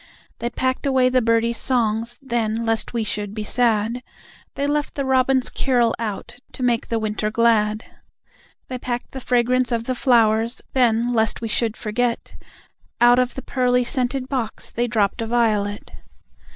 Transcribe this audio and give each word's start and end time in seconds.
They 0.39 0.49
packed 0.49 0.87
away 0.87 1.09
the 1.09 1.21
birdies' 1.21 1.59
songs, 1.59 2.17
then, 2.23 2.65
lest 2.65 2.91
we 2.91 3.03
should 3.03 3.35
be 3.35 3.43
sad, 3.43 4.01
They 4.55 4.65
left 4.65 4.95
the 4.95 5.05
Robin's 5.05 5.51
carol 5.51 5.93
out, 5.99 6.37
to 6.53 6.63
make 6.63 6.87
the 6.87 6.97
winter 6.97 7.29
glad; 7.29 7.85
They 8.67 8.79
packed 8.79 9.11
the 9.11 9.21
fragrance 9.21 9.71
of 9.71 9.83
the 9.83 9.93
flowers, 9.93 10.63
then, 10.73 11.13
lest 11.13 11.39
we 11.39 11.47
should 11.49 11.77
forget, 11.77 12.35
Out 12.99 13.19
of 13.19 13.35
the 13.35 13.43
pearly 13.43 13.83
scented 13.83 14.27
box 14.27 14.71
they 14.71 14.87
dropped 14.87 15.21
a 15.21 15.27
Violet. 15.27 15.91